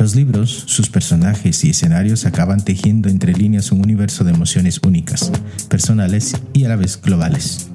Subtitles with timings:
[0.00, 5.30] Los libros, sus personajes y escenarios acaban tejiendo entre líneas un universo de emociones únicas,
[5.68, 7.68] personales y a la vez globales.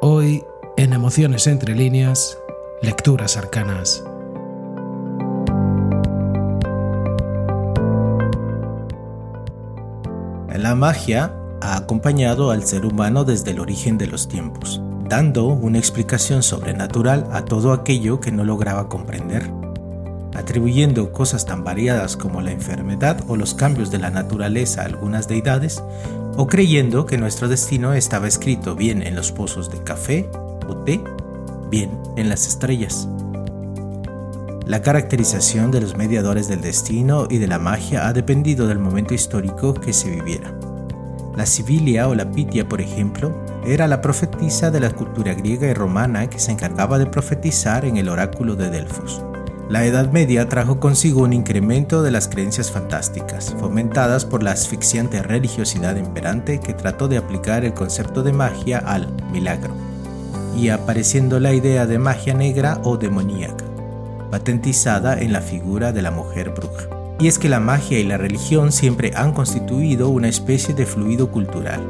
[0.00, 0.42] Hoy,
[0.78, 2.38] en Emociones entre líneas,
[2.80, 4.02] lecturas arcanas.
[10.56, 11.30] La magia
[11.66, 17.26] ha acompañado al ser humano desde el origen de los tiempos, dando una explicación sobrenatural
[17.32, 19.50] a todo aquello que no lograba comprender,
[20.36, 25.26] atribuyendo cosas tan variadas como la enfermedad o los cambios de la naturaleza a algunas
[25.26, 25.82] deidades,
[26.36, 30.30] o creyendo que nuestro destino estaba escrito bien en los pozos de café
[30.68, 31.02] o té,
[31.68, 33.08] bien en las estrellas.
[34.66, 39.14] La caracterización de los mediadores del destino y de la magia ha dependido del momento
[39.14, 40.52] histórico que se viviera.
[41.36, 43.30] La Sibilia o la Pitia, por ejemplo,
[43.66, 47.98] era la profetisa de la cultura griega y romana que se encargaba de profetizar en
[47.98, 49.22] el oráculo de Delfos.
[49.68, 55.22] La Edad Media trajo consigo un incremento de las creencias fantásticas, fomentadas por la asfixiante
[55.22, 59.74] religiosidad imperante que trató de aplicar el concepto de magia al milagro,
[60.56, 63.64] y apareciendo la idea de magia negra o demoníaca,
[64.30, 66.95] patentizada en la figura de la mujer bruja.
[67.18, 71.30] Y es que la magia y la religión siempre han constituido una especie de fluido
[71.30, 71.80] cultural,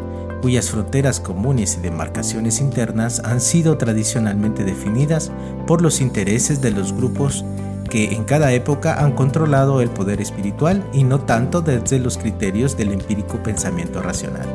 [0.41, 5.32] cuyas fronteras comunes y demarcaciones internas han sido tradicionalmente definidas
[5.66, 7.44] por los intereses de los grupos
[7.91, 12.76] que en cada época han controlado el poder espiritual y no tanto desde los criterios
[12.76, 14.47] del empírico pensamiento racional.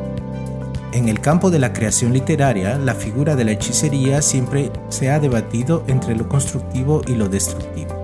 [0.92, 5.20] En el campo de la creación literaria, la figura de la hechicería siempre se ha
[5.20, 8.01] debatido entre lo constructivo y lo destructivo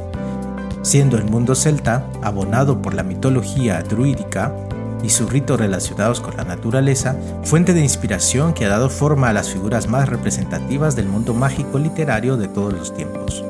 [0.82, 4.54] siendo el mundo celta, abonado por la mitología druídica
[5.02, 9.32] y sus ritos relacionados con la naturaleza, fuente de inspiración que ha dado forma a
[9.32, 13.44] las figuras más representativas del mundo mágico literario de todos los tiempos.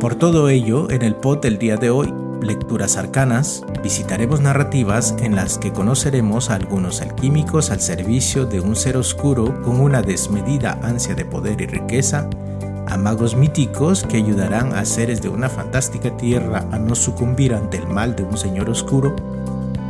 [0.00, 5.36] Por todo ello, en el pod del día de hoy, Lecturas Arcanas, visitaremos narrativas en
[5.36, 10.78] las que conoceremos a algunos alquímicos al servicio de un ser oscuro con una desmedida
[10.82, 12.30] ansia de poder y riqueza
[12.90, 17.78] a magos míticos que ayudarán a seres de una fantástica tierra a no sucumbir ante
[17.78, 19.14] el mal de un señor oscuro,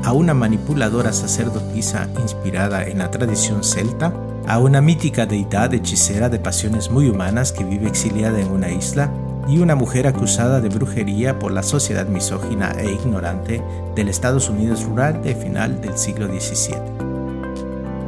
[0.04, 4.12] a una manipuladora sacerdotisa inspirada en la tradición celta,
[4.46, 9.10] a una mítica deidad hechicera de pasiones muy humanas que vive exiliada en una isla,
[9.48, 13.62] y una mujer acusada de brujería por la sociedad misógina e ignorante
[13.96, 17.09] del Estados Unidos rural de final del siglo XVII.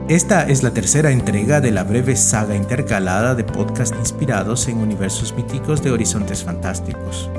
[0.08, 5.32] Esta es la tercera entrega de la breve saga intercalada de podcasts inspirados en universos
[5.32, 7.30] míticos de horizontes fantásticos,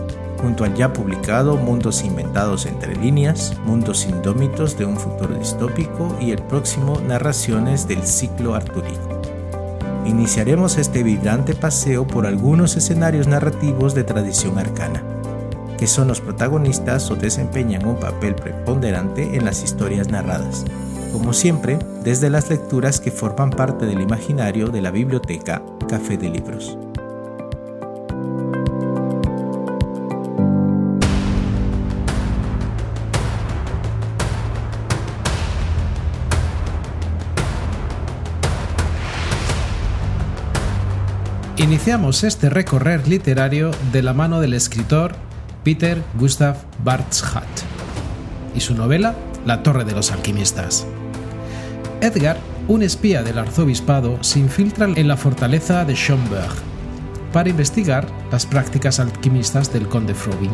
[0.42, 6.32] junto al ya publicado Mundos Inventados entre líneas, Mundos Indómitos de un futuro distópico y
[6.32, 9.22] el próximo Narraciones del ciclo artúrico.
[10.06, 15.04] Iniciaremos este vibrante paseo por algunos escenarios narrativos de tradición arcana,
[15.78, 20.64] que son los protagonistas o desempeñan un papel preponderante en las historias narradas
[21.14, 26.28] como siempre, desde las lecturas que forman parte del imaginario de la biblioteca Café de
[26.28, 26.76] Libros.
[41.58, 45.14] Iniciamos este recorrer literario de la mano del escritor
[45.64, 47.46] Peter Gustav Bartschat
[48.56, 50.88] y su novela La Torre de los Alquimistas.
[52.04, 52.38] Edgar,
[52.68, 56.52] un espía del arzobispado, se infiltra en la fortaleza de Schomberg
[57.32, 60.52] para investigar las prácticas alquimistas del conde Frobin.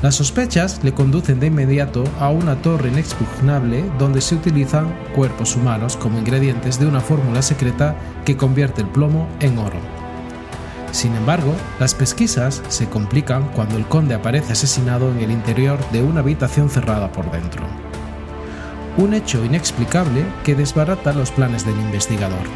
[0.00, 5.98] Las sospechas le conducen de inmediato a una torre inexpugnable donde se utilizan cuerpos humanos
[5.98, 7.94] como ingredientes de una fórmula secreta
[8.24, 9.78] que convierte el plomo en oro.
[10.90, 16.02] Sin embargo, las pesquisas se complican cuando el conde aparece asesinado en el interior de
[16.02, 17.83] una habitación cerrada por dentro
[18.96, 22.46] un hecho inexplicable que desbarata los planes del investigador.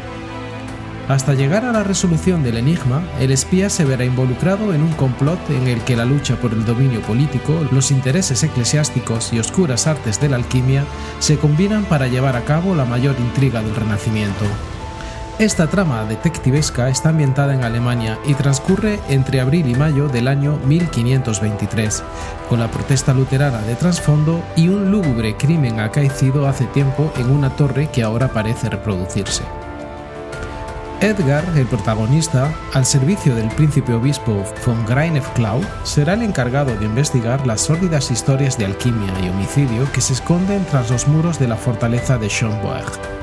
[1.09, 5.39] Hasta llegar a la resolución del enigma, el espía se verá involucrado en un complot
[5.49, 10.21] en el que la lucha por el dominio político, los intereses eclesiásticos y oscuras artes
[10.21, 10.85] de la alquimia
[11.17, 14.45] se combinan para llevar a cabo la mayor intriga del Renacimiento.
[15.39, 20.57] Esta trama detectivesca está ambientada en Alemania y transcurre entre abril y mayo del año
[20.65, 22.03] 1523,
[22.49, 27.55] con la protesta luterana de trasfondo y un lúgubre crimen acaecido hace tiempo en una
[27.55, 29.43] torre que ahora parece reproducirse.
[30.99, 37.47] Edgar, el protagonista, al servicio del príncipe obispo von Greinefklau, será el encargado de investigar
[37.47, 41.55] las sórdidas historias de alquimia y homicidio que se esconden tras los muros de la
[41.55, 43.18] fortaleza de Schönberg.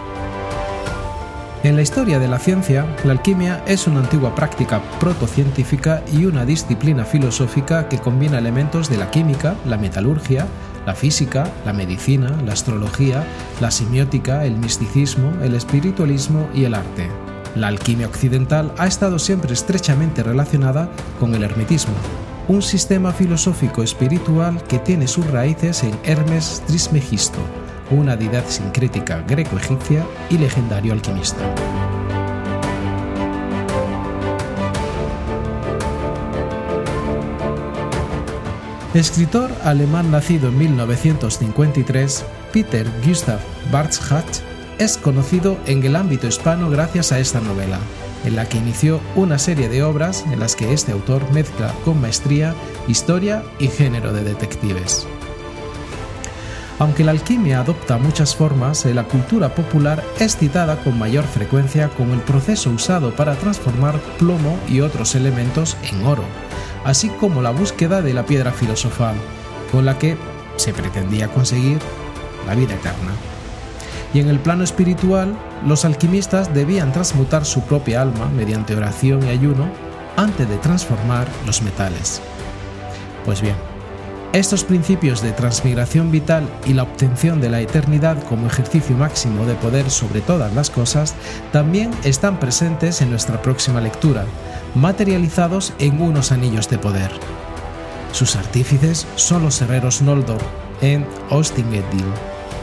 [1.67, 6.45] En la historia de la ciencia, la alquimia es una antigua práctica protocientífica y una
[6.45, 10.47] disciplina filosófica que combina elementos de la química, la metalurgia,
[10.87, 13.25] la física, la medicina, la astrología,
[13.61, 17.09] la semiótica, el misticismo, el espiritualismo y el arte.
[17.57, 20.89] La alquimia occidental ha estado siempre estrechamente relacionada
[21.19, 21.95] con el hermetismo,
[22.47, 27.41] un sistema filosófico espiritual que tiene sus raíces en Hermes Trismegisto,
[27.91, 31.44] una deidad sincrética greco-egipcia y legendario alquimista.
[38.97, 43.41] Escritor alemán nacido en 1953, Peter Gustav
[43.71, 44.25] Bartschat
[44.79, 47.79] es conocido en el ámbito hispano gracias a esta novela,
[48.25, 52.00] en la que inició una serie de obras en las que este autor mezcla con
[52.00, 52.55] maestría
[52.88, 55.06] historia y género de detectives.
[56.78, 61.88] Aunque la alquimia adopta muchas formas, en la cultura popular es citada con mayor frecuencia
[61.88, 66.25] como el proceso usado para transformar plomo y otros elementos en oro,
[66.84, 69.17] así como la búsqueda de la piedra filosofal,
[69.73, 70.19] con la que
[70.56, 71.78] se pretendía conseguir
[72.46, 73.12] la vida eterna.
[74.12, 75.34] Y en el plano espiritual,
[75.67, 79.69] los alquimistas debían transmutar su propia alma mediante oración y ayuno
[80.17, 82.20] antes de transformar los metales.
[83.25, 83.56] Pues bien,
[84.38, 89.55] estos principios de transmigración vital y la obtención de la eternidad como ejercicio máximo de
[89.55, 91.15] poder sobre todas las cosas
[91.53, 94.27] también están presentes en nuestra próxima lectura,
[94.75, 97.11] materializados en unos anillos de poder.
[98.12, 100.43] Sus artífices son los herreros Noldor
[100.83, 102.05] en Ostingedil.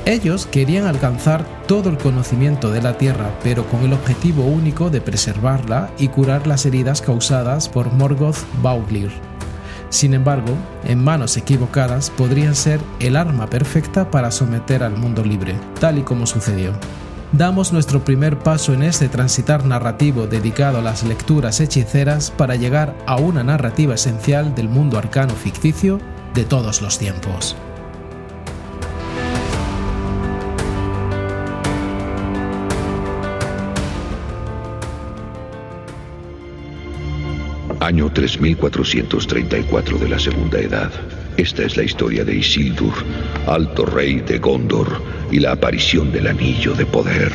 [0.05, 5.01] Ellos querían alcanzar todo el conocimiento de la Tierra, pero con el objetivo único de
[5.01, 9.32] preservarla y curar las heridas causadas por Morgoth Bauglir
[9.93, 15.55] sin embargo, en manos equivocadas podrían ser el arma perfecta para someter al mundo libre,
[15.79, 16.73] tal y como sucedió.
[17.31, 22.95] Damos nuestro primer paso en este transitar narrativo dedicado a las lecturas hechiceras para llegar
[23.05, 25.99] a una narrativa esencial del mundo arcano ficticio
[26.33, 27.55] de todos los tiempos.
[37.93, 40.91] Año 3434 de la Segunda Edad.
[41.37, 42.91] Esta es la historia de Isildur,
[43.45, 44.99] alto rey de Gondor,
[45.29, 47.31] y la aparición del anillo de poder.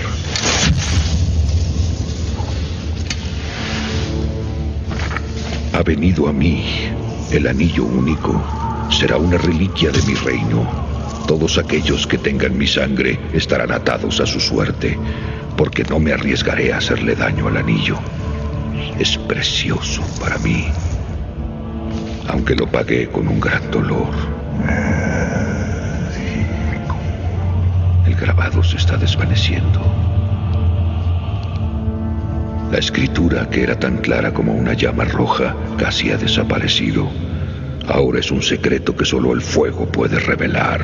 [5.75, 6.65] Ha venido a mí
[7.31, 8.43] el anillo único.
[8.91, 10.69] Será una reliquia de mi reino.
[11.29, 14.99] Todos aquellos que tengan mi sangre estarán atados a su suerte,
[15.57, 18.01] porque no me arriesgaré a hacerle daño al anillo
[18.99, 20.67] es precioso para mí,
[22.29, 24.11] aunque lo pagué con un gran dolor.
[28.07, 29.81] El grabado se está desvaneciendo.
[32.71, 37.09] La escritura, que era tan clara como una llama roja, casi ha desaparecido.
[37.89, 40.83] Ahora es un secreto que solo el fuego puede revelar.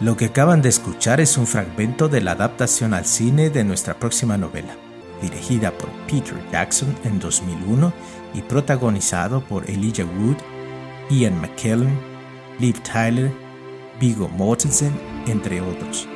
[0.00, 3.98] Lo que acaban de escuchar es un fragmento de la adaptación al cine de nuestra
[3.98, 4.76] próxima novela,
[5.20, 7.92] dirigida por Peter Jackson en 2001
[8.32, 10.36] y protagonizado por Elijah Wood,
[11.10, 11.98] Ian McKellen,
[12.60, 13.32] Liv Tyler,
[13.98, 14.92] Viggo Mortensen,
[15.26, 16.06] entre otros.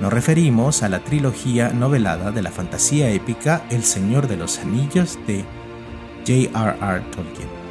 [0.00, 5.18] Nos referimos a la trilogía novelada de la fantasía épica El Señor de los Anillos
[5.26, 5.44] de
[6.26, 7.02] J.R.R.
[7.10, 7.61] Tolkien.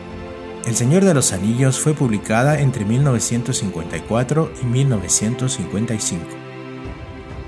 [0.66, 6.24] El Señor de los Anillos fue publicada entre 1954 y 1955.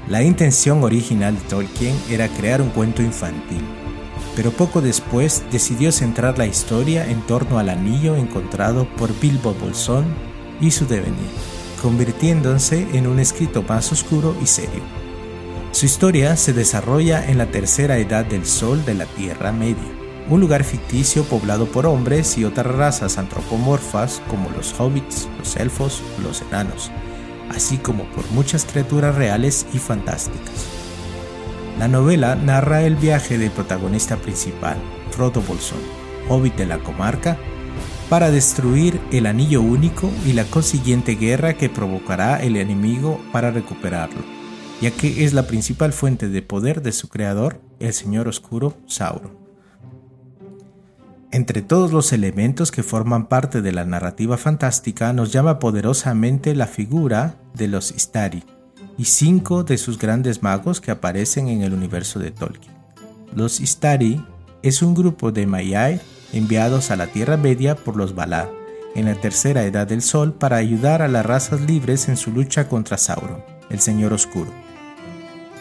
[0.07, 3.61] La intención original de Tolkien era crear un cuento infantil,
[4.35, 10.05] pero poco después decidió centrar la historia en torno al anillo encontrado por Bilbo Bolsón
[10.59, 11.29] y su devenir,
[11.83, 14.81] convirtiéndose en un escrito más oscuro y serio.
[15.71, 20.39] Su historia se desarrolla en la tercera edad del Sol de la Tierra Media un
[20.39, 26.41] lugar ficticio poblado por hombres y otras razas antropomorfas como los hobbits, los elfos los
[26.41, 26.91] enanos,
[27.49, 30.67] así como por muchas criaturas reales y fantásticas.
[31.77, 34.77] La novela narra el viaje del protagonista principal,
[35.11, 35.79] Frodo Bolsón,
[36.29, 37.37] hobbit de la comarca,
[38.09, 44.21] para destruir el anillo único y la consiguiente guerra que provocará el enemigo para recuperarlo,
[44.81, 49.42] ya que es la principal fuente de poder de su creador, el Señor Oscuro Sauron.
[51.33, 56.67] Entre todos los elementos que forman parte de la narrativa fantástica nos llama poderosamente la
[56.67, 58.43] figura de los Istari
[58.99, 62.75] y cinco de sus grandes magos que aparecen en el universo de Tolkien.
[63.35, 64.23] Los Istari
[64.61, 65.99] es un grupo de Maiai
[66.33, 68.51] enviados a la Tierra Media por los Valar
[68.93, 72.69] en la tercera edad del Sol para ayudar a las razas libres en su lucha
[72.69, 74.51] contra Sauron, el Señor Oscuro.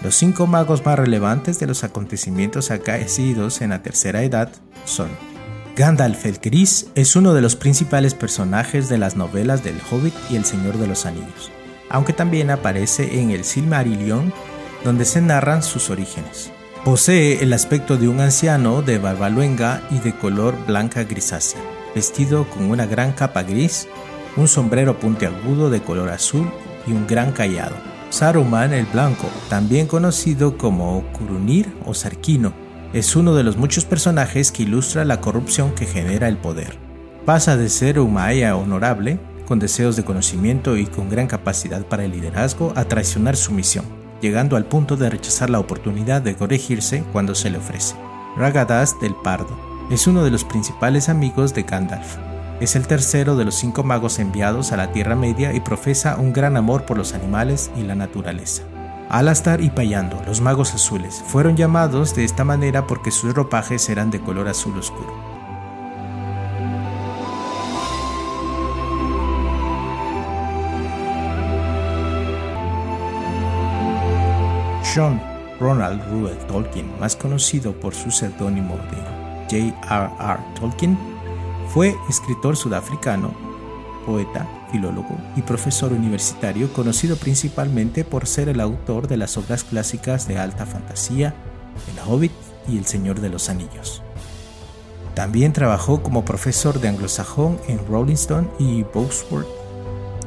[0.02, 4.50] Los cinco magos más relevantes de los acontecimientos acaecidos en la tercera edad
[4.84, 5.08] son
[5.74, 10.36] Gandalf el Gris es uno de los principales personajes de las novelas del Hobbit y
[10.36, 11.50] El Señor de los Anillos,
[11.88, 14.34] aunque también aparece en el Silmarillion,
[14.84, 16.50] donde se narran sus orígenes.
[16.84, 21.62] Posee el aspecto de un anciano de barba luenga y de color blanca grisácea,
[21.94, 23.88] vestido con una gran capa gris,
[24.36, 26.50] un sombrero puntiagudo de color azul
[26.86, 27.76] y un gran callado.
[28.10, 32.52] Saruman el Blanco, también conocido como Curunir o Sarquino,
[32.92, 36.76] es uno de los muchos personajes que ilustra la corrupción que genera el poder.
[37.24, 42.04] Pasa de ser un Maya honorable, con deseos de conocimiento y con gran capacidad para
[42.04, 43.84] el liderazgo, a traicionar su misión,
[44.20, 47.94] llegando al punto de rechazar la oportunidad de corregirse cuando se le ofrece.
[48.36, 49.58] Ragadas del Pardo
[49.90, 52.16] es uno de los principales amigos de Gandalf.
[52.60, 56.32] Es el tercero de los cinco magos enviados a la Tierra Media y profesa un
[56.32, 58.62] gran amor por los animales y la naturaleza.
[59.12, 64.10] Alastar y Payando, los magos azules, fueron llamados de esta manera porque sus ropajes eran
[64.10, 65.12] de color azul oscuro.
[74.94, 75.20] John
[75.60, 78.76] Ronald Reuel Tolkien, más conocido por su seudónimo
[79.50, 80.40] de J.R.R.
[80.58, 80.96] Tolkien,
[81.68, 83.34] fue escritor sudafricano,
[84.06, 90.26] poeta, filólogo y profesor universitario conocido principalmente por ser el autor de las obras clásicas
[90.26, 91.34] de alta fantasía,
[91.92, 92.32] El Hobbit
[92.66, 94.02] y El Señor de los Anillos.
[95.14, 99.46] También trabajó como profesor de anglosajón en Rolling Stone y Bosworth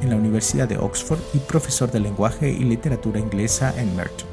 [0.00, 4.28] en la Universidad de Oxford y profesor de lenguaje y literatura inglesa en Merton.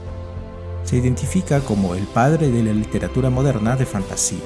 [0.83, 4.43] Se identifica como el padre de la literatura moderna de fantasía.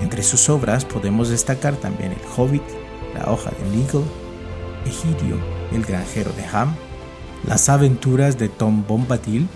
[0.00, 2.62] Entre sus obras podemos destacar también El Hobbit,
[3.14, 4.02] La hoja de Nigel,
[4.86, 5.36] Egidio,
[5.72, 6.74] el granjero de Ham,
[7.46, 9.48] las aventuras de Tom Bombadil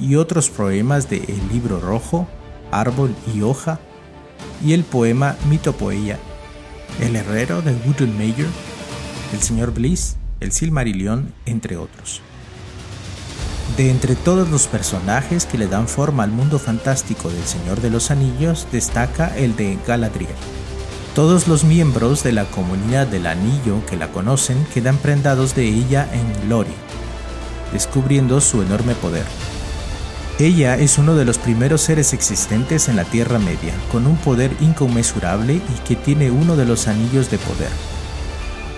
[0.00, 2.26] y otros poemas de El libro rojo,
[2.70, 3.80] Árbol y hoja,
[4.64, 6.18] y el poema Mitopoeia,
[7.00, 8.48] El herrero de Mayor,
[9.32, 12.22] El señor Bliss, El Silmarillion, entre otros.
[13.76, 17.90] De entre todos los personajes que le dan forma al mundo fantástico del Señor de
[17.90, 20.34] los Anillos, destaca el de Galadriel
[21.18, 26.08] todos los miembros de la comunidad del anillo que la conocen quedan prendados de ella
[26.12, 26.70] en Lori,
[27.72, 29.24] descubriendo su enorme poder.
[30.38, 34.52] Ella es uno de los primeros seres existentes en la Tierra Media, con un poder
[34.60, 37.70] inconmensurable y que tiene uno de los anillos de poder.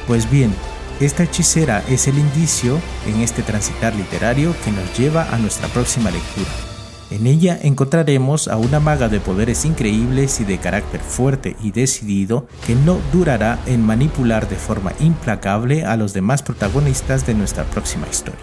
[0.07, 0.55] Pues bien,
[0.99, 6.11] esta hechicera es el indicio en este transitar literario que nos lleva a nuestra próxima
[6.11, 6.70] lectura.
[7.11, 12.47] En ella encontraremos a una maga de poderes increíbles y de carácter fuerte y decidido
[12.67, 18.07] que no durará en manipular de forma implacable a los demás protagonistas de nuestra próxima
[18.09, 18.39] historia.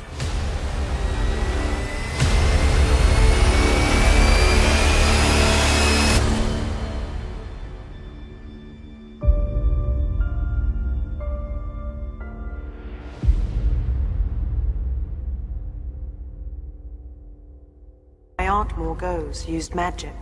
[18.97, 20.15] Morgause used magic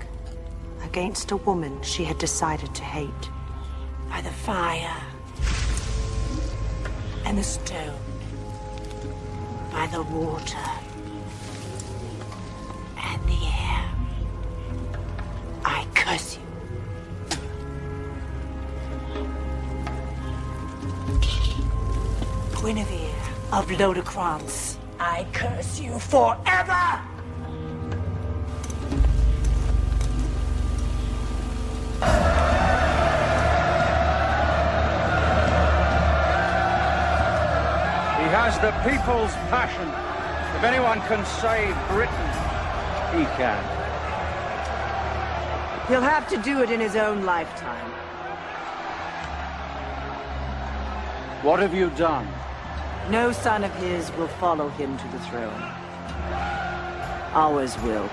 [0.84, 3.30] against a woman she had decided to hate.
[4.10, 5.02] By the fire
[7.26, 7.98] and the stone,
[9.72, 10.58] by the water
[12.98, 13.92] and the air.
[15.64, 16.44] I curse you.
[22.62, 23.16] Guinevere
[23.54, 27.15] of Lodocrance, I curse you forever!
[38.56, 39.88] Has the people's passion.
[40.58, 42.30] If anyone can save Britain,
[43.18, 43.64] he can.
[45.88, 47.92] He'll have to do it in his own lifetime.
[51.44, 52.28] What have you done?
[53.10, 55.62] No son of his will follow him to the throne.
[57.34, 58.10] Ours will.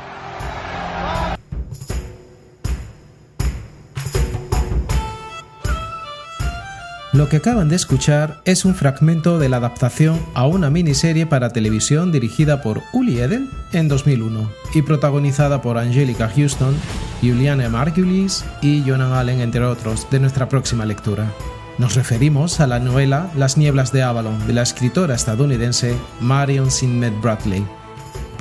[7.12, 11.50] Lo que acaban de escuchar es un fragmento de la adaptación a una miniserie para
[11.50, 16.74] televisión dirigida por Uli Edel en 2001 y protagonizada por Angelica Houston,
[17.20, 21.30] Juliana Margulies y Jonan Allen, entre otros, de nuestra próxima lectura.
[21.76, 27.20] Nos referimos a la novela Las nieblas de Avalon de la escritora estadounidense Marion Sinmet
[27.20, 27.62] Bradley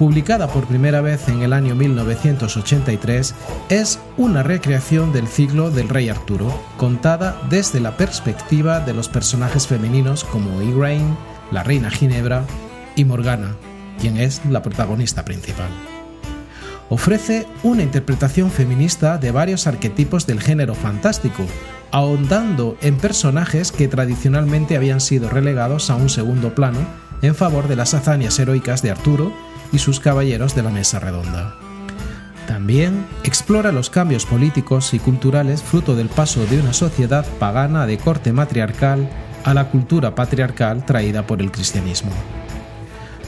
[0.02, 3.36] publicada por primera vez en el año 1983,
[3.70, 9.68] es una recreación del ciclo del rey Arturo, contada desde la perspectiva de los personajes
[9.68, 11.16] femeninos como Igraine,
[11.52, 12.46] la reina Ginebra
[12.96, 13.56] y Morgana,
[14.00, 15.70] quien es la protagonista principal.
[16.90, 21.46] Ofrece una interpretación feminista de varios arquetipos del género fantástico,
[21.92, 26.80] ahondando en personajes que tradicionalmente habían sido relegados a un segundo plano
[27.22, 29.32] en favor de las hazañas heroicas de Arturo
[29.72, 31.56] y sus caballeros de la mesa redonda.
[32.48, 37.98] También explora los cambios políticos y culturales fruto del paso de una sociedad pagana de
[37.98, 39.10] corte matriarcal
[39.44, 42.12] a la cultura patriarcal traída por el cristianismo.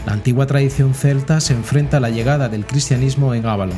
[0.05, 3.77] La antigua tradición celta se enfrenta a la llegada del cristianismo en Avalon,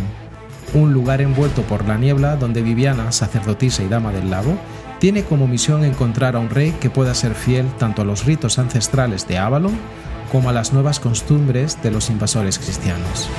[0.74, 4.58] un lugar envuelto por la niebla donde Viviana, sacerdotisa y dama del lago,
[5.00, 8.58] tiene como misión encontrar a un rey que pueda ser fiel tanto a los ritos
[8.58, 9.78] ancestrales de Avalon
[10.36, 13.30] como a las nuevas costumbres de los invasores cristianos.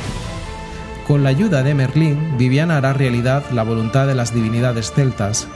[1.06, 5.46] Con la ayuda de Merlín, Viviana hará realidad la voluntad de las divinidades celtas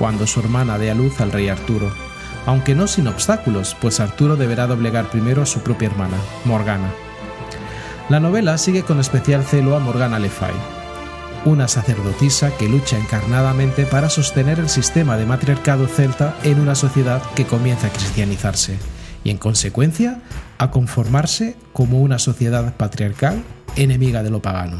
[0.00, 1.92] cuando su hermana dé a luz al rey Arturo,
[2.46, 6.90] aunque no sin obstáculos, pues Arturo deberá doblegar primero a su propia hermana, Morgana.
[8.08, 10.54] La novela sigue con especial celo a Morgana Le Fay,
[11.44, 17.22] una sacerdotisa que lucha encarnadamente para sostener el sistema de matriarcado celta en una sociedad
[17.36, 18.97] que comienza a cristianizarse
[19.28, 20.22] y en consecuencia
[20.56, 23.42] a conformarse como una sociedad patriarcal
[23.76, 24.78] enemiga de lo pagano.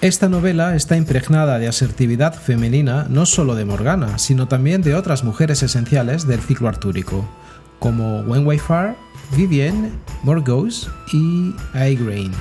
[0.00, 5.22] Esta novela está impregnada de asertividad femenina no solo de Morgana, sino también de otras
[5.22, 7.28] mujeres esenciales del ciclo artúrico,
[7.78, 8.96] como Wen Weifar,
[9.36, 9.92] Vivienne,
[10.24, 12.34] Morgause y Igraine.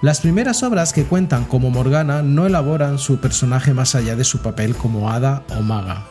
[0.00, 4.38] Las primeras obras que cuentan como Morgana no elaboran su personaje más allá de su
[4.38, 6.06] papel como hada o maga,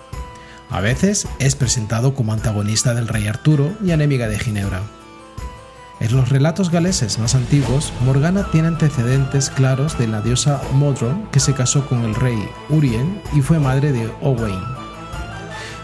[0.75, 4.81] a veces es presentado como antagonista del rey Arturo y enemiga de Ginebra.
[6.01, 11.39] En los relatos galeses más antiguos, Morgana tiene antecedentes claros de la diosa Modron, que
[11.39, 14.59] se casó con el rey Urien y fue madre de Owain.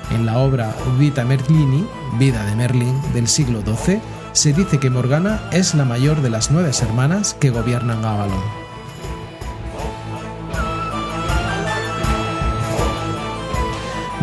[0.10, 1.88] En la obra Vita Merlini,
[2.19, 4.01] Vida de Merlin, del siglo XII,
[4.34, 8.61] se dice que Morgana es la mayor de las nueve hermanas que gobiernan Avalon.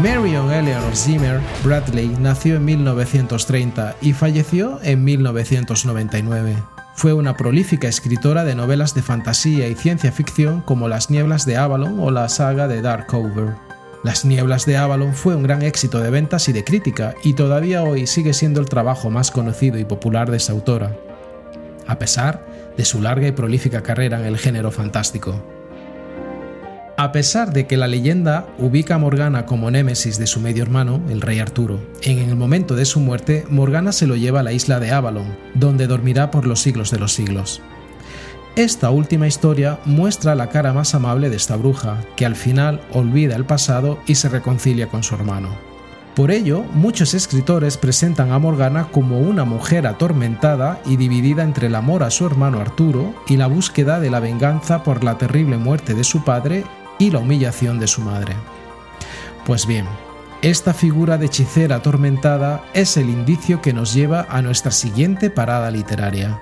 [0.03, 6.55] Marion Eleanor Zimmer Bradley nació en 1930 y falleció en 1999.
[6.95, 11.57] Fue una prolífica escritora de novelas de fantasía y ciencia ficción como Las Nieblas de
[11.57, 13.57] Avalon o la saga de Darkover.
[14.05, 17.83] Las Nieblas de Avalon fue un gran éxito de ventas y de crítica, y todavía
[17.83, 20.95] hoy sigue siendo el trabajo más conocido y popular de esa autora,
[21.89, 25.58] a pesar de su larga y prolífica carrera en el género fantástico.
[27.01, 31.01] A pesar de que la leyenda ubica a Morgana como némesis de su medio hermano,
[31.09, 34.51] el rey Arturo, en el momento de su muerte, Morgana se lo lleva a la
[34.51, 37.63] isla de Avalon, donde dormirá por los siglos de los siglos.
[38.57, 43.37] Esta última historia muestra la cara más amable de esta bruja, que al final olvida
[43.37, 45.51] el pasado y se reconcilia con su hermano.
[46.17, 51.77] Por ello, muchos escritores presentan a Morgana como una mujer atormentada y dividida entre el
[51.77, 55.95] amor a su hermano Arturo y la búsqueda de la venganza por la terrible muerte
[55.95, 56.65] de su padre
[56.99, 58.35] y la humillación de su madre.
[59.47, 59.87] Pues bien,
[60.43, 65.71] esta figura de hechicera atormentada es el indicio que nos lleva a nuestra siguiente parada
[65.71, 66.41] literaria.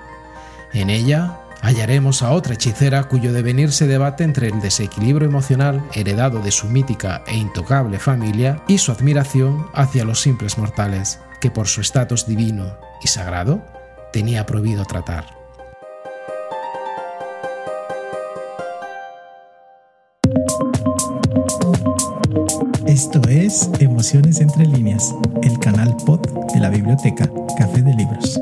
[0.73, 6.41] En ella hallaremos a otra hechicera cuyo devenir se debate entre el desequilibrio emocional heredado
[6.41, 11.67] de su mítica e intocable familia y su admiración hacia los simples mortales, que por
[11.67, 13.65] su estatus divino y sagrado
[14.13, 15.46] tenía prohibido tratar.
[22.97, 26.21] Esto es Emociones entre líneas, el canal pod
[26.55, 28.41] de la biblioteca Café de Libros.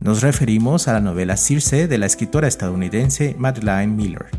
[0.00, 4.30] Nos referimos a la novela Circe de la escritora estadounidense Madeline Miller.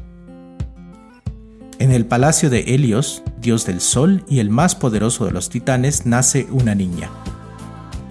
[1.77, 6.07] En el palacio de Helios, dios del sol y el más poderoso de los titanes,
[6.07, 7.11] nace una niña.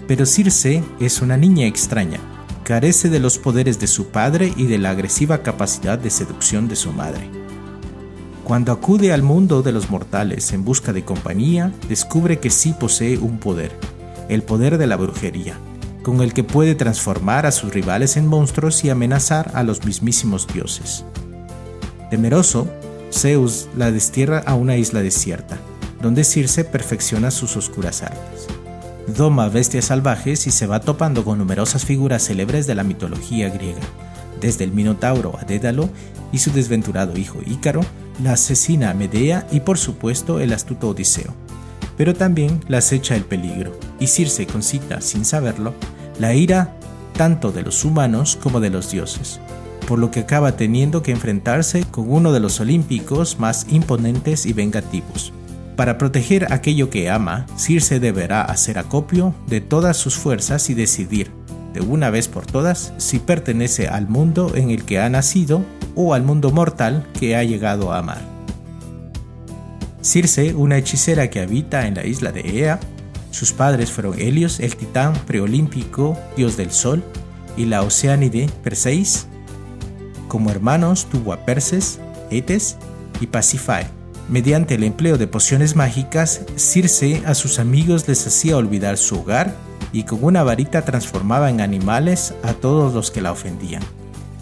[0.07, 2.21] Pero Circe es una niña extraña,
[2.63, 6.75] carece de los poderes de su padre y de la agresiva capacidad de seducción de
[6.75, 7.29] su madre.
[8.43, 13.17] Cuando acude al mundo de los mortales en busca de compañía, descubre que sí posee
[13.17, 13.71] un poder,
[14.29, 15.57] el poder de la brujería,
[16.03, 20.47] con el que puede transformar a sus rivales en monstruos y amenazar a los mismísimos
[20.47, 21.05] dioses.
[22.09, 22.67] Temeroso,
[23.11, 25.57] Zeus la destierra a una isla desierta,
[26.01, 28.32] donde Circe perfecciona sus oscuras artes.
[29.07, 33.81] Doma bestias salvajes y se va topando con numerosas figuras célebres de la mitología griega,
[34.39, 35.89] desde el Minotauro a Dédalo
[36.31, 37.81] y su desventurado hijo Ícaro,
[38.23, 41.33] la asesina Medea y por supuesto el astuto Odiseo.
[41.97, 45.73] Pero también la acecha el peligro, y Circe concita, sin saberlo,
[46.17, 46.75] la ira
[47.13, 49.39] tanto de los humanos como de los dioses,
[49.87, 54.53] por lo que acaba teniendo que enfrentarse con uno de los olímpicos más imponentes y
[54.53, 55.33] vengativos.
[55.75, 61.31] Para proteger aquello que ama, Circe deberá hacer acopio de todas sus fuerzas y decidir,
[61.73, 65.63] de una vez por todas, si pertenece al mundo en el que ha nacido
[65.95, 68.21] o al mundo mortal que ha llegado a amar.
[70.01, 72.79] Circe, una hechicera que habita en la isla de Ea,
[73.31, 77.03] sus padres fueron Helios, el titán preolímpico, dios del sol,
[77.57, 79.27] y la oceánide Perseis.
[80.27, 82.77] Como hermanos tuvo a Perses, Etes
[83.21, 84.02] y Pasifae.
[84.29, 89.53] Mediante el empleo de pociones mágicas, Circe a sus amigos les hacía olvidar su hogar
[89.91, 93.83] y con una varita transformaba en animales a todos los que la ofendían.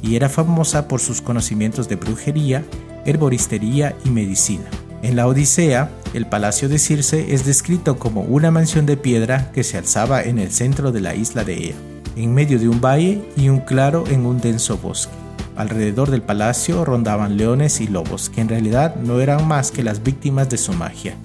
[0.01, 2.63] Y era famosa por sus conocimientos de brujería,
[3.05, 4.65] herboristería y medicina.
[5.01, 9.63] En la Odisea, el palacio de Circe es descrito como una mansión de piedra que
[9.63, 11.75] se alzaba en el centro de la isla de Ea,
[12.15, 15.20] en medio de un valle y un claro en un denso bosque.
[15.55, 20.03] Alrededor del palacio rondaban leones y lobos, que en realidad no eran más que las
[20.03, 21.15] víctimas de su magia.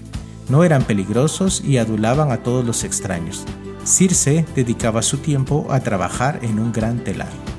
[0.48, 3.44] No eran peligrosos y adulaban a todos los extraños.
[3.84, 7.55] Circe dedicaba su tiempo a trabajar en un gran telar.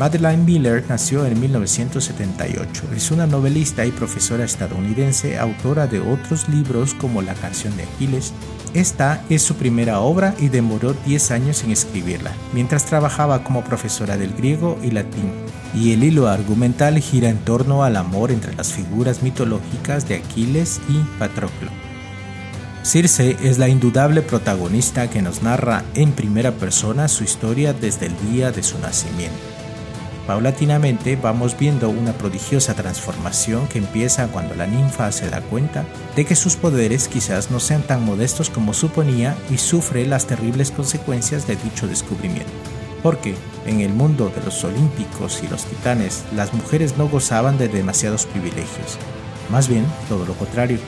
[0.00, 2.84] Madeline Miller nació en 1978.
[2.96, 8.32] Es una novelista y profesora estadounidense, autora de otros libros como La canción de Aquiles.
[8.72, 14.16] Esta es su primera obra y demoró 10 años en escribirla, mientras trabajaba como profesora
[14.16, 15.32] del griego y latín.
[15.74, 20.80] Y el hilo argumental gira en torno al amor entre las figuras mitológicas de Aquiles
[20.88, 21.70] y Patroclo.
[22.84, 28.14] Circe es la indudable protagonista que nos narra en primera persona su historia desde el
[28.32, 29.49] día de su nacimiento.
[30.26, 36.24] Paulatinamente vamos viendo una prodigiosa transformación que empieza cuando la ninfa se da cuenta de
[36.24, 41.46] que sus poderes quizás no sean tan modestos como suponía y sufre las terribles consecuencias
[41.46, 42.52] de dicho descubrimiento.
[43.02, 43.34] Porque
[43.66, 48.26] en el mundo de los olímpicos y los titanes las mujeres no gozaban de demasiados
[48.26, 48.98] privilegios,
[49.50, 50.78] más bien todo lo contrario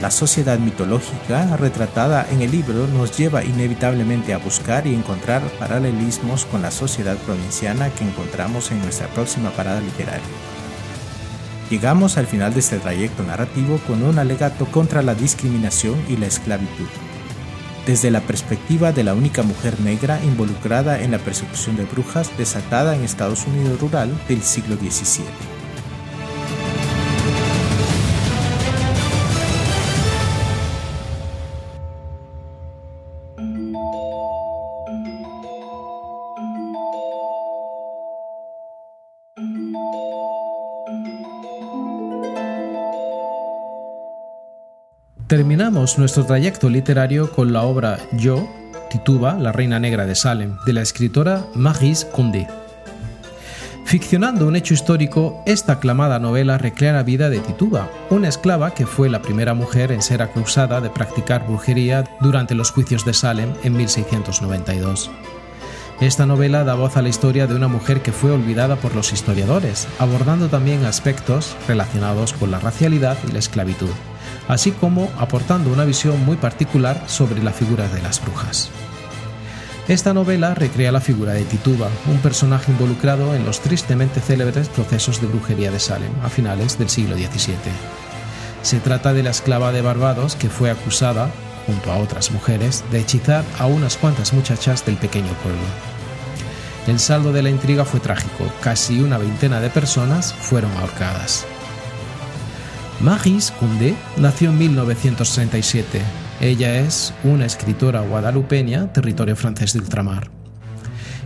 [0.00, 6.44] la sociedad mitológica retratada en el libro nos lleva inevitablemente a buscar y encontrar paralelismos
[6.44, 10.22] con la sociedad provinciana que encontramos en nuestra próxima parada literaria.
[11.68, 16.26] Llegamos al final de este trayecto narrativo con un alegato contra la discriminación y la
[16.26, 16.86] esclavitud,
[17.84, 22.94] desde la perspectiva de la única mujer negra involucrada en la persecución de brujas desatada
[22.94, 25.57] en Estados Unidos rural del siglo XVII.
[45.38, 48.48] Terminamos nuestro trayecto literario con la obra Yo,
[48.90, 52.48] Tituba, la reina negra de Salem, de la escritora Maris Condé.
[53.84, 58.84] Ficcionando un hecho histórico, esta aclamada novela recrea la vida de Tituba, una esclava que
[58.84, 63.52] fue la primera mujer en ser acusada de practicar brujería durante los juicios de Salem
[63.62, 65.08] en 1692.
[66.00, 69.12] Esta novela da voz a la historia de una mujer que fue olvidada por los
[69.12, 73.90] historiadores, abordando también aspectos relacionados con la racialidad y la esclavitud
[74.48, 78.70] así como aportando una visión muy particular sobre la figura de las brujas.
[79.88, 85.20] Esta novela recrea la figura de Tituba, un personaje involucrado en los tristemente célebres procesos
[85.20, 87.56] de brujería de Salem a finales del siglo XVII.
[88.62, 91.30] Se trata de la esclava de Barbados que fue acusada,
[91.66, 95.60] junto a otras mujeres, de hechizar a unas cuantas muchachas del pequeño pueblo.
[96.86, 101.46] El saldo de la intriga fue trágico, casi una veintena de personas fueron ahorcadas.
[103.00, 106.00] Maris Condé nació en 1937.
[106.40, 110.30] Ella es una escritora guadalupeña, territorio francés de ultramar.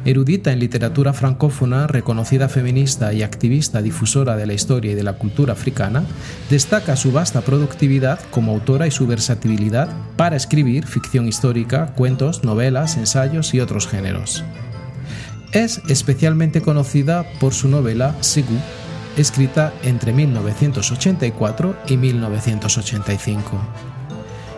[0.04, 5.14] Erudita en literatura francófona, reconocida feminista y activista difusora de la historia y de la
[5.14, 6.04] cultura africana,
[6.50, 12.98] destaca su vasta productividad como autora y su versatilidad para escribir ficción histórica, cuentos, novelas,
[12.98, 14.44] ensayos y otros géneros.
[15.52, 18.58] Es especialmente conocida por su novela Segú,
[19.16, 23.60] escrita entre 1984 y 1985.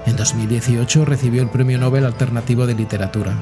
[0.06, 3.34] En 2018 recibió el Premio Nobel Alternativo de Literatura.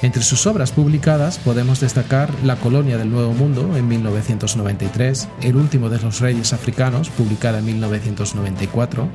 [0.00, 5.88] Entre sus obras publicadas podemos destacar La colonia del Nuevo Mundo en 1993, El último
[5.90, 9.08] de los reyes africanos, publicada en 1994,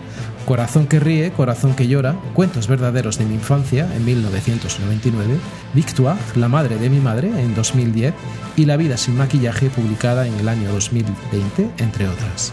[0.46, 5.38] Corazón que ríe, Corazón que llora, Cuentos verdaderos de mi infancia en 1999,
[5.74, 8.14] Victoire, La madre de mi madre en 2010
[8.58, 12.52] y La vida sin maquillaje, publicada en el año 2020, entre otras.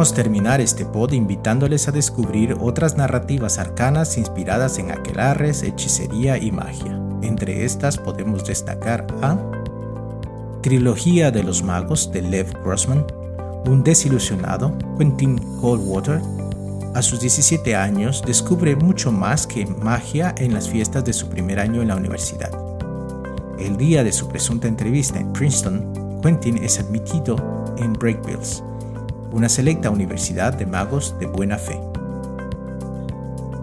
[0.00, 6.98] Terminar este pod invitándoles a descubrir otras narrativas arcanas inspiradas en aquelarres, hechicería y magia.
[7.20, 9.36] Entre estas podemos destacar a
[10.62, 13.04] Trilogía de los Magos de Lev Grossman,
[13.66, 16.22] un desilusionado, Quentin Coldwater,
[16.94, 21.60] a sus 17 años descubre mucho más que magia en las fiestas de su primer
[21.60, 22.50] año en la universidad.
[23.58, 27.36] El día de su presunta entrevista en Princeton, Quentin es admitido
[27.76, 28.64] en Breakbills,
[29.32, 31.80] una selecta universidad de magos de buena fe.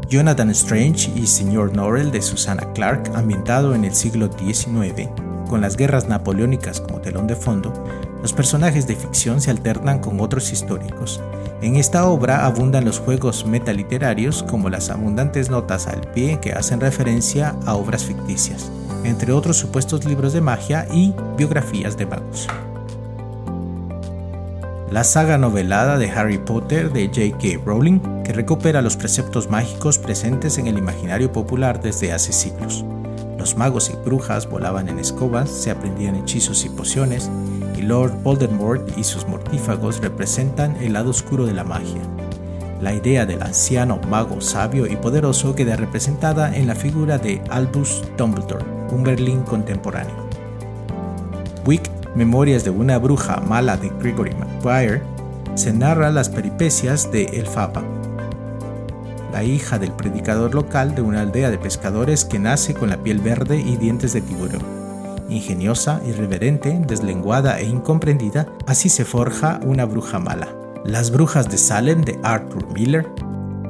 [0.10, 5.10] Jonathan Strange y Señor Norrell de Susana Clark, ambientado en el siglo XIX,
[5.50, 7.74] con las guerras napoleónicas como telón de fondo,
[8.22, 11.22] los personajes de ficción se alternan con otros históricos.
[11.62, 16.80] En esta obra abundan los juegos metaliterarios como las abundantes notas al pie que hacen
[16.80, 18.72] referencia a obras ficticias,
[19.04, 22.48] entre otros supuestos libros de magia y biografías de magos
[24.92, 27.62] la saga novelada de Harry Potter de J.K.
[27.66, 32.86] Rowling, que recupera los preceptos mágicos presentes en el imaginario popular desde hace siglos.
[33.38, 37.30] Los magos y brujas volaban en escobas, se aprendían hechizos y pociones,
[37.78, 42.02] y Lord Voldemort y sus mortífagos representan el lado oscuro de la magia.
[42.82, 48.04] La idea del anciano mago sabio y poderoso queda representada en la figura de Albus
[48.18, 50.28] Dumbledore, un Berlín contemporáneo.
[52.18, 55.04] Memorias de una bruja mala de Gregory Maguire,
[55.54, 57.84] se narra las peripecias de Elfaba,
[59.32, 63.20] la hija del predicador local de una aldea de pescadores que nace con la piel
[63.20, 64.64] verde y dientes de tiburón.
[65.30, 70.48] Ingeniosa, irreverente, deslenguada e incomprendida, así se forja una bruja mala.
[70.86, 73.08] Las Brujas de Salem de Arthur Miller,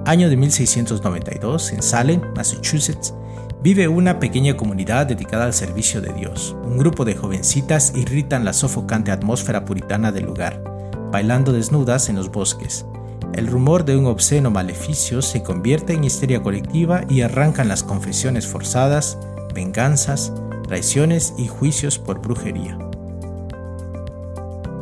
[0.06, 3.14] año de 1692 en Salem, Massachusetts,
[3.62, 6.56] vive una pequeña comunidad dedicada al servicio de Dios.
[6.64, 10.64] Un grupo de jovencitas irritan la sofocante atmósfera puritana del lugar,
[11.12, 12.86] bailando desnudas en los bosques.
[13.34, 18.48] El rumor de un obsceno maleficio se convierte en histeria colectiva y arrancan las confesiones
[18.48, 19.18] forzadas,
[19.54, 20.34] venganzas,
[20.68, 22.78] traiciones y juicios por brujería.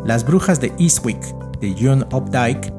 [0.06, 1.22] Las brujas de Eastwick
[1.60, 2.72] de John Updike,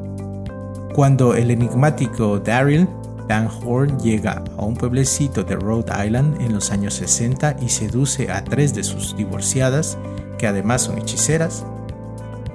[0.94, 2.88] cuando el enigmático Daryl
[3.28, 8.30] Dan Horn llega a un pueblecito de Rhode Island en los años 60 y seduce
[8.30, 9.98] a tres de sus divorciadas,
[10.38, 11.64] que además son hechiceras,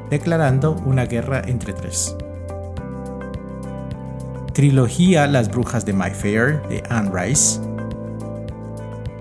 [0.09, 2.15] declarando una guerra entre tres.
[4.53, 7.59] Trilogía Las Brujas de Mayfair de Anne Rice.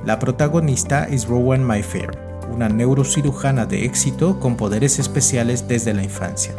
[0.05, 2.11] La protagonista es Rowan Mayfair,
[2.53, 6.55] una neurocirujana de éxito con poderes especiales desde la infancia.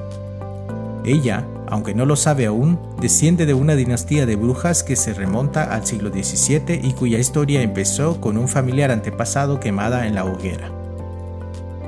[1.03, 5.63] Ella aunque no lo sabe aún, desciende de una dinastía de brujas que se remonta
[5.73, 10.69] al siglo XVII y cuya historia empezó con un familiar antepasado quemada en la hoguera.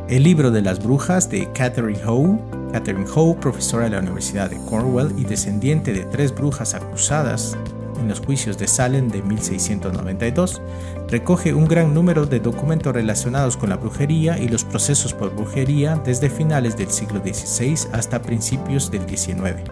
[0.08, 2.39] El libro de las brujas de Catherine Howe,
[2.72, 7.58] Catherine Howe, profesora de la Universidad de Cornwall y descendiente de tres brujas acusadas
[8.04, 10.62] en los juicios de Salem de 1692,
[11.10, 15.96] recoge un gran número de documentos relacionados con la brujería y los procesos por brujería
[16.06, 19.63] desde finales del siglo XVI hasta principios del XIX.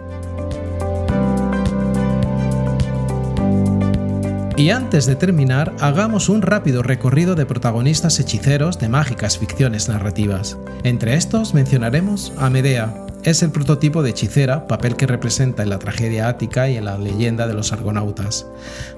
[4.58, 10.58] Y antes de terminar, hagamos un rápido recorrido de protagonistas hechiceros de mágicas ficciones narrativas.
[10.84, 15.79] Entre estos mencionaremos a Medea, es el prototipo de hechicera, papel que representa en la
[15.79, 18.47] tragedia ática y en la leyenda de los argonautas.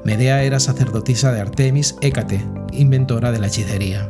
[0.03, 4.09] Medea era sacerdotisa de Artemis Hécate, inventora de la hechicería.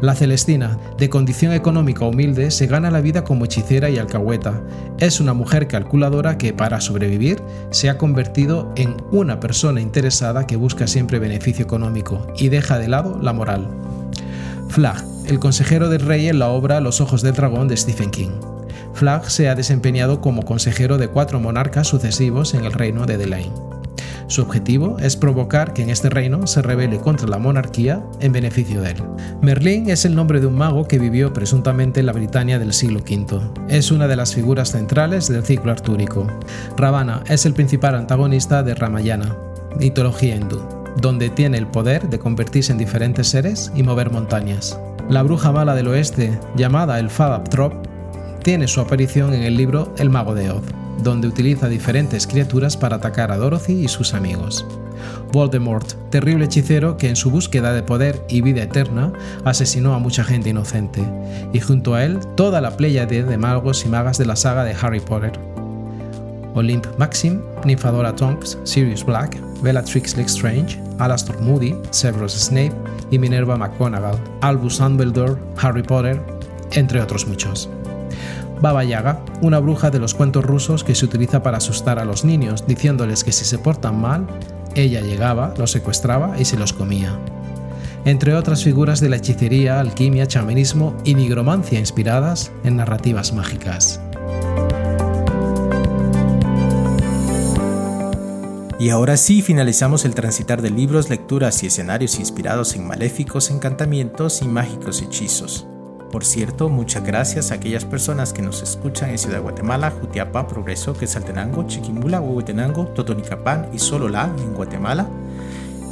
[0.00, 4.62] La Celestina, de condición económica humilde, se gana la vida como hechicera y alcahueta.
[4.98, 10.56] Es una mujer calculadora que, para sobrevivir, se ha convertido en una persona interesada que
[10.56, 13.68] busca siempre beneficio económico y deja de lado la moral.
[14.68, 18.59] Flag, el consejero del rey en la obra Los ojos del dragón de Stephen King.
[18.94, 23.50] Flagg se ha desempeñado como consejero de cuatro monarcas sucesivos en el reino de Delane.
[24.30, 28.80] Su objetivo es provocar que en este reino se rebele contra la monarquía en beneficio
[28.80, 29.02] de él.
[29.42, 33.00] Merlín es el nombre de un mago que vivió presuntamente en la Britania del siglo
[33.00, 33.40] V.
[33.68, 36.28] Es una de las figuras centrales del ciclo artúrico.
[36.76, 39.36] Ravana es el principal antagonista de Ramayana,
[39.76, 40.62] mitología hindú,
[41.00, 44.78] donde tiene el poder de convertirse en diferentes seres y mover montañas.
[45.08, 47.48] La bruja mala del oeste, llamada el Fadab
[48.40, 50.64] tiene su aparición en el libro El mago de Oz
[51.02, 54.64] donde utiliza diferentes criaturas para atacar a Dorothy y sus amigos.
[55.32, 59.12] Voldemort, terrible hechicero que en su búsqueda de poder y vida eterna
[59.44, 61.02] asesinó a mucha gente inocente,
[61.52, 64.74] y junto a él toda la playa de magos y magas de la saga de
[64.80, 65.32] Harry Potter.
[66.54, 72.74] Olymp Maxim, Nymphadora Tonks, Sirius Black, Bellatrix Lestrange, Alastor Moody, Severus Snape
[73.10, 76.20] y Minerva McGonagall, Albus Dumbledore, Harry Potter,
[76.72, 77.70] entre otros muchos.
[78.60, 82.24] Baba Yaga, una bruja de los cuentos rusos que se utiliza para asustar a los
[82.24, 84.26] niños, diciéndoles que si se portan mal,
[84.74, 87.18] ella llegaba, los secuestraba y se los comía.
[88.04, 94.00] Entre otras figuras de la hechicería, alquimia, chamanismo y nigromancia inspiradas en narrativas mágicas.
[98.78, 104.40] Y ahora sí finalizamos el transitar de libros, lecturas y escenarios inspirados en maléficos encantamientos
[104.40, 105.66] y mágicos hechizos.
[106.10, 110.48] Por cierto, muchas gracias a aquellas personas que nos escuchan en Ciudad de Guatemala, Jutiapa,
[110.48, 115.06] Progreso, Quetzaltenango, Chiquimula, Huehuetenango, Totonicapán y Sololá en Guatemala,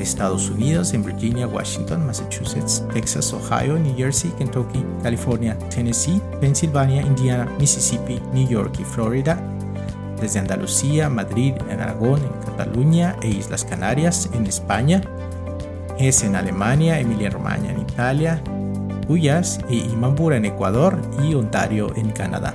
[0.00, 7.48] Estados Unidos, en Virginia, Washington, Massachusetts, Texas, Ohio, New Jersey, Kentucky, California, Tennessee, Pensilvania, Indiana,
[7.60, 9.40] Mississippi, New York y Florida,
[10.20, 15.00] desde Andalucía, Madrid, en Aragón, en Cataluña e Islas Canarias, en España,
[15.96, 18.42] es en Alemania, Emilia-Romagna en Italia,
[19.08, 22.54] Cuyas e Imambura en Ecuador y Ontario en Canadá.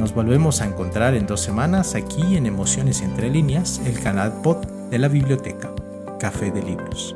[0.00, 4.66] Nos volvemos a encontrar en dos semanas aquí en Emociones Entre Líneas, el canal pod
[4.90, 5.70] de la biblioteca
[6.18, 7.14] Café de Libros.